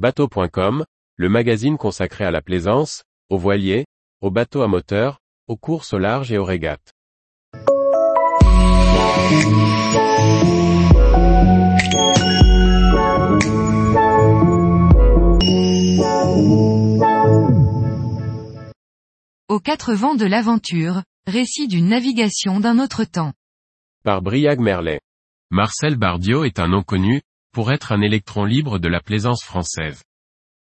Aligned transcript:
Bateau.com, 0.00 0.86
le 1.16 1.28
magazine 1.28 1.76
consacré 1.76 2.24
à 2.24 2.30
la 2.30 2.40
plaisance, 2.40 3.04
aux 3.28 3.36
voiliers, 3.36 3.84
aux 4.22 4.30
bateaux 4.30 4.62
à 4.62 4.66
moteur, 4.66 5.18
aux 5.46 5.58
courses 5.58 5.92
au 5.92 5.98
large 5.98 6.32
et 6.32 6.38
aux 6.38 6.44
régates. 6.46 6.94
Aux 19.50 19.60
quatre 19.60 19.92
vents 19.92 20.14
de 20.14 20.24
l'aventure, 20.24 21.02
récit 21.26 21.68
d'une 21.68 21.88
navigation 21.88 22.58
d'un 22.58 22.78
autre 22.78 23.04
temps. 23.04 23.34
Par 24.02 24.22
Briag 24.22 24.60
Merlet. 24.60 25.02
Marcel 25.50 25.96
Bardiot 25.96 26.44
est 26.44 26.58
un 26.58 26.68
nom 26.68 26.82
connu, 26.82 27.20
pour 27.52 27.72
être 27.72 27.92
un 27.92 28.00
électron 28.00 28.44
libre 28.44 28.78
de 28.78 28.88
la 28.88 29.00
plaisance 29.00 29.42
française. 29.42 30.02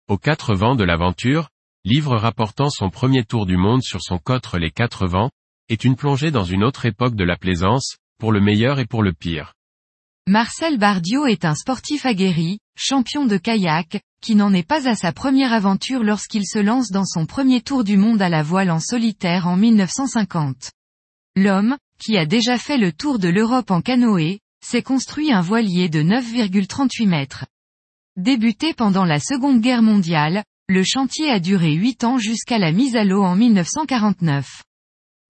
Aux 0.09 0.19
quatre 0.19 0.55
vents 0.55 0.75
de 0.75 0.85
l'aventure, 0.85 1.49
livre 1.85 2.17
rapportant 2.17 2.71
son 2.71 2.91
premier 2.91 3.25
tour 3.25 3.47
du 3.47 3.57
monde 3.57 3.83
sur 3.83 4.03
son 4.03 4.19
cotre 4.19 4.59
Les 4.59 4.71
Quatre 4.71 5.07
Vents, 5.07 5.31
est 5.69 5.85
une 5.85 5.97
plongée 5.97 6.31
dans 6.31 6.45
une 6.45 6.65
autre 6.65 6.87
époque 6.87 7.15
de 7.15 7.25
la 7.25 7.37
plaisance, 7.37 7.97
pour 8.19 8.33
le 8.33 8.41
meilleur 8.41 8.79
et 8.79 8.87
pour 8.87 9.03
le 9.03 9.13
pire. 9.13 9.55
Marcel 10.27 10.79
Bardiot 10.79 11.27
est 11.27 11.45
un 11.45 11.55
sportif 11.55 12.05
aguerri, 12.05 12.59
champion 12.77 13.25
de 13.25 13.39
kayak, 13.39 14.01
qui 14.21 14.35
n'en 14.35 14.53
est 14.53 14.67
pas 14.67 14.89
à 14.89 14.95
sa 14.95 15.13
première 15.13 15.53
aventure 15.53 16.03
lorsqu'il 16.03 16.47
se 16.47 16.59
lance 16.59 16.91
dans 16.91 17.07
son 17.07 17.25
premier 17.25 17.63
tour 17.63 17.85
du 17.85 17.97
monde 17.97 18.21
à 18.21 18.29
la 18.29 18.43
voile 18.43 18.71
en 18.71 18.81
solitaire 18.81 19.47
en 19.47 19.57
1950. 19.57 20.73
L'homme, 21.37 21.77
qui 21.99 22.19
a 22.19 22.27
déjà 22.27 22.59
fait 22.59 22.77
le 22.77 22.93
tour 22.93 23.19
de 23.19 23.29
l'Europe 23.29 23.71
en 23.71 23.81
canoë, 23.81 24.41
s'est 24.65 24.83
construit 24.83 25.33
un 25.33 25.41
voilier 25.41 25.89
de 25.89 26.03
9,38 26.03 27.07
mètres. 27.07 27.47
Débuté 28.17 28.75
pendant 28.75 29.05
la 29.05 29.21
Seconde 29.21 29.61
Guerre 29.61 29.83
mondiale, 29.83 30.45
le 30.69 30.83
chantier 30.85 31.31
a 31.31 31.41
duré 31.41 31.73
8 31.73 32.05
ans 32.05 32.19
jusqu'à 32.19 32.59
la 32.59 32.73
mise 32.73 32.97
à 32.97 33.05
l'eau 33.05 33.23
en 33.23 33.37
1949. 33.37 34.65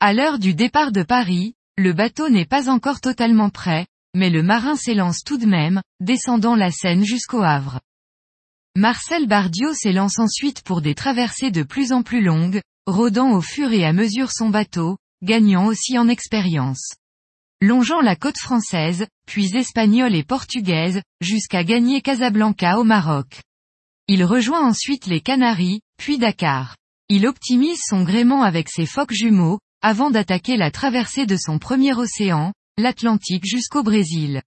À 0.00 0.12
l'heure 0.12 0.38
du 0.38 0.54
départ 0.54 0.90
de 0.90 1.02
Paris, 1.02 1.54
le 1.76 1.92
bateau 1.92 2.28
n'est 2.28 2.46
pas 2.46 2.68
encore 2.68 3.00
totalement 3.00 3.50
prêt, 3.50 3.86
mais 4.14 4.30
le 4.30 4.42
marin 4.42 4.74
s'élance 4.74 5.22
tout 5.24 5.38
de 5.38 5.46
même, 5.46 5.80
descendant 6.00 6.56
la 6.56 6.70
Seine 6.70 7.04
jusqu'au 7.04 7.42
Havre. 7.42 7.80
Marcel 8.74 9.26
Bardiot 9.26 9.74
s'élance 9.74 10.18
ensuite 10.18 10.62
pour 10.62 10.82
des 10.82 10.94
traversées 10.94 11.50
de 11.50 11.62
plus 11.62 11.92
en 11.92 12.02
plus 12.02 12.22
longues, 12.22 12.60
rodant 12.86 13.32
au 13.32 13.40
fur 13.40 13.72
et 13.72 13.84
à 13.84 13.92
mesure 13.92 14.32
son 14.32 14.50
bateau, 14.50 14.96
gagnant 15.22 15.66
aussi 15.66 15.98
en 15.98 16.08
expérience. 16.08 16.94
Longeant 17.60 18.00
la 18.00 18.14
côte 18.14 18.38
française, 18.38 19.08
puis 19.26 19.56
espagnole 19.56 20.14
et 20.14 20.22
portugaise, 20.22 21.02
jusqu'à 21.20 21.64
gagner 21.64 22.02
Casablanca 22.02 22.78
au 22.78 22.84
Maroc. 22.84 23.40
Il 24.06 24.24
rejoint 24.24 24.64
ensuite 24.64 25.06
les 25.06 25.20
Canaries, 25.20 25.80
puis 25.96 26.18
Dakar. 26.18 26.76
Il 27.08 27.26
optimise 27.26 27.80
son 27.84 28.04
gréement 28.04 28.44
avec 28.44 28.68
ses 28.68 28.86
phoques 28.86 29.12
jumeaux, 29.12 29.58
avant 29.82 30.10
d'attaquer 30.10 30.56
la 30.56 30.70
traversée 30.70 31.26
de 31.26 31.36
son 31.36 31.58
premier 31.58 31.94
océan, 31.94 32.52
l'Atlantique 32.76 33.44
jusqu'au 33.44 33.82
Brésil. 33.82 34.40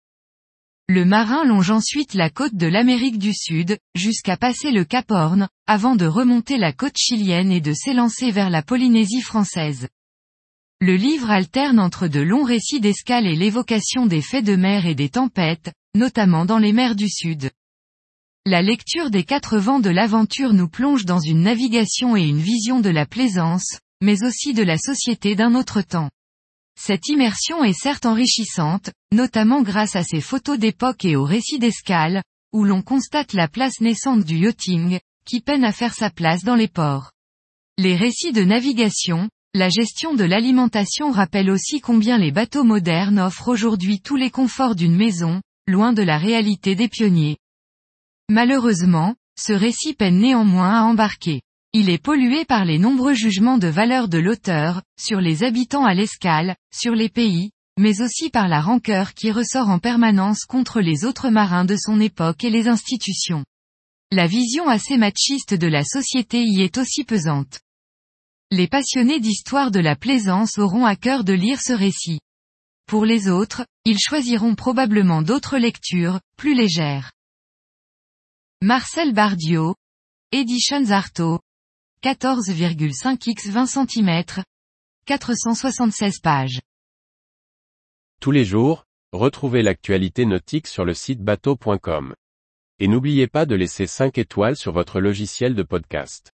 Le 0.88 1.04
marin 1.04 1.44
longe 1.44 1.70
ensuite 1.70 2.14
la 2.14 2.30
côte 2.30 2.56
de 2.56 2.68
l'Amérique 2.68 3.20
du 3.20 3.34
Sud, 3.34 3.78
jusqu'à 3.94 4.38
passer 4.38 4.72
le 4.72 4.86
Cap 4.86 5.12
Horn, 5.12 5.50
avant 5.68 5.98
de 5.98 6.06
remonter 6.06 6.58
la 6.58 6.72
côte 6.72 6.98
chilienne 6.98 7.52
et 7.52 7.62
de 7.62 7.74
s'élancer 7.74 8.32
vers 8.32 8.50
la 8.50 8.62
Polynésie 8.62 9.22
française. 9.22 9.90
Le 10.84 10.96
livre 10.96 11.30
alterne 11.30 11.80
entre 11.80 12.08
de 12.08 12.22
longs 12.22 12.44
récits 12.44 12.80
d'escale 12.80 13.28
et 13.28 13.36
l'évocation 13.36 14.08
des 14.08 14.24
faits 14.24 14.44
de 14.44 14.56
mer 14.56 14.88
et 14.88 14.96
des 14.96 15.10
tempêtes, 15.10 15.72
notamment 15.94 16.44
dans 16.44 16.58
les 16.58 16.74
mers 16.74 16.96
du 16.96 17.08
Sud. 17.08 17.52
La 18.48 18.64
lecture 18.64 19.12
des 19.12 19.24
quatre 19.24 19.60
vents 19.60 19.80
de 19.80 19.92
l'aventure 19.92 20.54
nous 20.54 20.68
plonge 20.68 21.06
dans 21.06 21.20
une 21.20 21.44
navigation 21.44 22.18
et 22.18 22.24
une 22.24 22.40
vision 22.40 22.80
de 22.80 22.90
la 22.90 23.06
plaisance, 23.06 23.78
mais 24.02 24.24
aussi 24.24 24.56
de 24.56 24.64
la 24.64 24.80
société 24.80 25.36
d'un 25.36 25.54
autre 25.54 25.84
temps. 25.84 26.10
Cette 26.80 27.10
immersion 27.10 27.64
est 27.64 27.80
certes 27.80 28.08
enrichissante, 28.08 28.90
notamment 29.12 29.62
grâce 29.62 29.96
à 29.96 30.04
ses 30.04 30.20
photos 30.20 30.58
d'époque 30.58 31.06
et 31.06 31.16
aux 31.16 31.26
récits 31.26 31.60
d'escale, 31.60 32.24
où 32.54 32.64
l'on 32.64 32.82
constate 32.82 33.34
la 33.34 33.48
place 33.48 33.82
naissante 33.82 34.26
du 34.26 34.40
yachting, 34.40 35.00
qui 35.26 35.42
peine 35.42 35.64
à 35.64 35.74
faire 35.74 35.94
sa 35.94 36.10
place 36.10 36.44
dans 36.44 36.56
les 36.56 36.68
ports. 36.68 37.12
Les 37.78 37.96
récits 37.96 38.32
de 38.32 38.44
navigation, 38.44 39.30
la 39.54 39.68
gestion 39.68 40.14
de 40.14 40.24
l'alimentation 40.24 41.12
rappelle 41.12 41.50
aussi 41.50 41.82
combien 41.82 42.18
les 42.18 42.32
bateaux 42.32 42.64
modernes 42.64 43.20
offrent 43.20 43.50
aujourd'hui 43.50 44.00
tous 44.00 44.16
les 44.16 44.32
conforts 44.32 44.76
d'une 44.76 44.96
maison, 44.96 45.42
loin 45.68 45.92
de 45.92 46.02
la 46.02 46.18
réalité 46.18 46.74
des 46.74 46.88
pionniers. 46.88 47.38
Malheureusement, 48.30 49.16
ce 49.38 49.52
récit 49.52 49.94
peine 49.94 50.20
néanmoins 50.20 50.80
à 50.80 50.84
embarquer. 50.84 51.42
Il 51.74 51.90
est 51.90 52.02
pollué 52.02 52.46
par 52.46 52.64
les 52.64 52.78
nombreux 52.78 53.14
jugements 53.14 53.58
de 53.58 53.68
valeur 53.68 54.08
de 54.08 54.20
l'auteur, 54.20 54.84
sur 54.98 55.20
les 55.20 55.44
habitants 55.44 55.86
à 55.86 55.94
l'escale, 55.94 56.56
sur 56.74 56.96
les 56.96 57.10
pays, 57.10 57.52
mais 57.78 58.02
aussi 58.02 58.30
par 58.30 58.48
la 58.48 58.62
rancœur 58.62 59.14
qui 59.14 59.32
ressort 59.32 59.70
en 59.70 59.80
permanence 59.80 60.46
contre 60.46 60.80
les 60.80 61.04
autres 61.04 61.30
marins 61.30 61.66
de 61.66 61.76
son 61.76 62.00
époque 62.00 62.46
et 62.46 62.50
les 62.50 62.70
institutions. 62.70 63.44
La 64.14 64.28
vision 64.28 64.70
assez 64.70 64.96
machiste 64.96 65.54
de 65.54 65.68
la 65.68 65.84
société 65.84 66.42
y 66.42 66.62
est 66.62 66.78
aussi 66.78 67.04
pesante. 67.04 67.60
Les 68.54 68.68
passionnés 68.68 69.22
d'histoire 69.22 69.72
de 69.72 69.80
la 69.80 69.96
plaisance 69.96 70.58
auront 70.58 70.86
à 70.86 70.98
cœur 70.98 71.24
de 71.24 71.32
lire 71.32 71.62
ce 71.62 71.72
récit. 71.72 72.20
Pour 72.86 73.06
les 73.06 73.30
autres, 73.30 73.66
ils 73.86 73.98
choisiront 73.98 74.56
probablement 74.56 75.22
d'autres 75.22 75.58
lectures, 75.58 76.20
plus 76.36 76.54
légères. 76.54 77.14
Marcel 78.62 79.14
Bardiot, 79.14 79.76
Editions 80.34 80.92
Artaud, 80.92 81.40
14,5 82.04 83.30
x 83.30 83.48
20 83.48 83.66
cm, 83.68 84.44
476 85.06 86.20
pages. 86.20 86.60
Tous 88.20 88.32
les 88.32 88.44
jours, 88.44 88.84
retrouvez 89.14 89.62
l'actualité 89.64 90.26
nautique 90.26 90.68
sur 90.68 90.84
le 90.84 90.94
site 90.94 91.22
bateau.com. 91.22 92.16
Et 92.80 92.90
n'oubliez 92.90 93.28
pas 93.28 93.46
de 93.46 93.56
laisser 93.56 93.88
5 93.88 94.18
étoiles 94.18 94.58
sur 94.58 94.74
votre 94.74 95.00
logiciel 95.00 95.56
de 95.56 95.64
podcast. 95.64 96.34